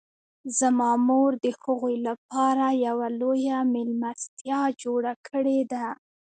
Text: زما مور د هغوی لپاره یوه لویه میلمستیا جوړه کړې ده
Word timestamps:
زما 0.59 0.91
مور 1.07 1.31
د 1.43 1.47
هغوی 1.61 1.95
لپاره 2.07 2.65
یوه 2.87 3.07
لویه 3.19 3.57
میلمستیا 3.73 4.61
جوړه 4.81 5.13
کړې 5.27 5.59
ده 5.71 5.85